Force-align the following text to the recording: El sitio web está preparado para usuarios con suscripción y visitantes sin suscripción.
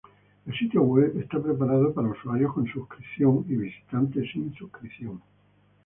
El 0.47 0.57
sitio 0.57 0.81
web 0.81 1.19
está 1.19 1.39
preparado 1.39 1.93
para 1.93 2.07
usuarios 2.09 2.51
con 2.55 2.65
suscripción 2.65 3.45
y 3.47 3.53
visitantes 3.55 4.31
sin 4.33 4.51
suscripción. 4.55 5.21